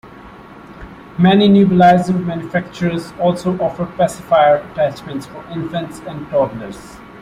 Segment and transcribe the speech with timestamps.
[1.19, 6.95] Many nebulizer manufacturers also offer pacifier attachments for infants and toddlers.